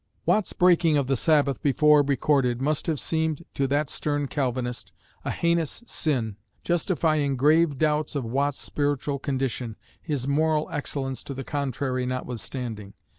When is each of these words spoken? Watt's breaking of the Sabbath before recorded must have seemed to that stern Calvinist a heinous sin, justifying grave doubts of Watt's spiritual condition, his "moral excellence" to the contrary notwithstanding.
Watt's 0.25 0.51
breaking 0.51 0.97
of 0.97 1.05
the 1.05 1.15
Sabbath 1.15 1.61
before 1.61 2.01
recorded 2.01 2.59
must 2.59 2.87
have 2.87 2.99
seemed 2.99 3.45
to 3.53 3.67
that 3.67 3.87
stern 3.87 4.25
Calvinist 4.27 4.91
a 5.23 5.29
heinous 5.29 5.83
sin, 5.85 6.37
justifying 6.63 7.35
grave 7.37 7.77
doubts 7.77 8.15
of 8.15 8.25
Watt's 8.25 8.57
spiritual 8.59 9.19
condition, 9.19 9.75
his 10.01 10.27
"moral 10.27 10.67
excellence" 10.71 11.23
to 11.25 11.35
the 11.35 11.43
contrary 11.43 12.07
notwithstanding. 12.07 12.95